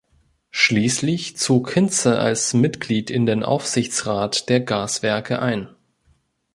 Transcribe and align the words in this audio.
Schließlich 0.49 1.37
zog 1.37 1.75
Hinze 1.75 2.17
als 2.17 2.55
Mitglied 2.55 3.11
in 3.11 3.27
den 3.27 3.43
Aufsichtsrat 3.43 4.49
der 4.49 4.59
Gaswerke 4.61 5.39
ein. 5.39 5.69